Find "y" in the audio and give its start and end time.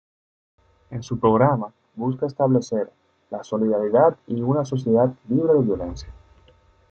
4.25-4.41